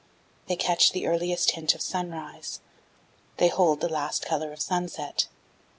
They 0.47 0.55
catch 0.55 0.93
the 0.93 1.05
earliest 1.05 1.51
hint 1.51 1.75
of 1.75 1.81
sunrise, 1.83 2.59
they 3.37 3.49
hold 3.49 3.81
the 3.81 3.87
last 3.87 4.25
color 4.25 4.51
of 4.51 4.59
sunset. 4.59 5.27